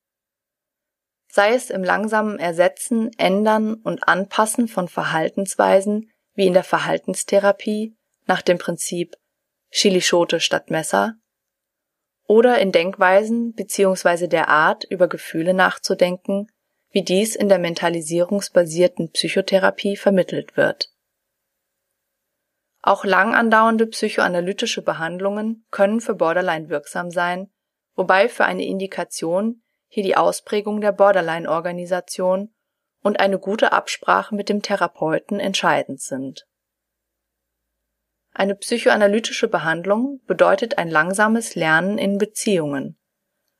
sei 1.34 1.54
es 1.54 1.68
im 1.68 1.82
langsamen 1.82 2.38
Ersetzen, 2.38 3.10
Ändern 3.18 3.74
und 3.74 4.06
Anpassen 4.06 4.68
von 4.68 4.86
Verhaltensweisen 4.86 6.12
wie 6.34 6.46
in 6.46 6.52
der 6.52 6.62
Verhaltenstherapie 6.62 7.96
nach 8.26 8.40
dem 8.40 8.58
Prinzip 8.58 9.16
Chilischote 9.72 10.38
statt 10.38 10.70
Messer 10.70 11.16
oder 12.28 12.60
in 12.60 12.70
Denkweisen 12.70 13.52
bzw. 13.52 14.28
der 14.28 14.48
Art, 14.48 14.84
über 14.84 15.08
Gefühle 15.08 15.54
nachzudenken, 15.54 16.46
wie 16.90 17.02
dies 17.02 17.34
in 17.34 17.48
der 17.48 17.58
mentalisierungsbasierten 17.58 19.10
Psychotherapie 19.10 19.96
vermittelt 19.96 20.56
wird. 20.56 20.92
Auch 22.80 23.04
lang 23.04 23.34
andauernde 23.34 23.88
psychoanalytische 23.88 24.82
Behandlungen 24.82 25.66
können 25.72 26.00
für 26.00 26.14
Borderline 26.14 26.68
wirksam 26.68 27.10
sein, 27.10 27.50
wobei 27.96 28.28
für 28.28 28.44
eine 28.44 28.64
Indikation 28.64 29.63
hier 29.94 30.02
die 30.02 30.16
Ausprägung 30.16 30.80
der 30.80 30.90
Borderline-Organisation 30.90 32.52
und 33.02 33.20
eine 33.20 33.38
gute 33.38 33.70
Absprache 33.70 34.34
mit 34.34 34.48
dem 34.48 34.60
Therapeuten 34.60 35.38
entscheidend 35.38 36.00
sind. 36.00 36.48
Eine 38.32 38.56
psychoanalytische 38.56 39.46
Behandlung 39.46 40.20
bedeutet 40.26 40.78
ein 40.78 40.90
langsames 40.90 41.54
Lernen 41.54 41.96
in 41.96 42.18
Beziehungen, 42.18 42.98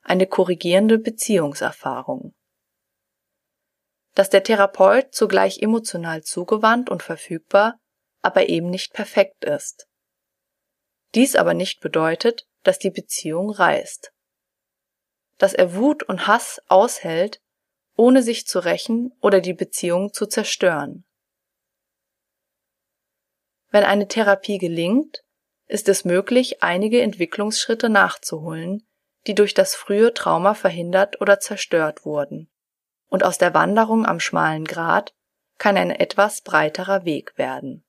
eine 0.03 0.27
korrigierende 0.27 0.99
Beziehungserfahrung. 0.99 2.35
Dass 4.16 4.29
der 4.29 4.42
Therapeut 4.42 5.14
zugleich 5.14 5.62
emotional 5.62 6.25
zugewandt 6.25 6.90
und 6.90 7.05
verfügbar, 7.05 7.79
aber 8.23 8.49
eben 8.49 8.70
nicht 8.70 8.92
perfekt 8.92 9.44
ist. 9.44 9.87
Dies 11.14 11.37
aber 11.37 11.55
nicht 11.55 11.81
bedeutet, 11.81 12.49
dass 12.64 12.81
die 12.81 12.90
Beziehung 12.90 13.51
reißt 13.51 14.13
dass 15.38 15.55
er 15.55 15.75
Wut 15.75 16.03
und 16.03 16.27
Hass 16.27 16.61
aushält, 16.68 17.40
ohne 17.97 18.23
sich 18.23 18.47
zu 18.47 18.59
rächen 18.59 19.12
oder 19.20 19.40
die 19.40 19.55
Beziehung 19.55 20.12
zu 20.12 20.27
zerstören. 20.27 21.05
Wenn 23.70 23.85
eine 23.85 24.09
Therapie 24.09 24.59
gelingt, 24.59 25.25
ist 25.66 25.88
es 25.88 26.05
möglich, 26.05 26.62
einige 26.62 27.01
Entwicklungsschritte 27.01 27.88
nachzuholen, 27.88 28.87
die 29.27 29.35
durch 29.35 29.55
das 29.55 29.75
frühe 29.75 30.12
Trauma 30.12 30.55
verhindert 30.55 31.20
oder 31.20 31.40
zerstört 31.40 32.05
wurden. 32.05 32.51
Und 33.09 33.25
aus 33.25 33.38
der 33.38 33.55
Wanderung 33.55 34.07
am 34.07 34.20
schmalen 34.20 34.64
Grat 34.64 35.14
kann 35.59 35.77
ein 35.77 35.90
etwas 35.90 36.42
breiterer 36.42 37.05
Weg 37.05 37.37
werden 37.38 37.85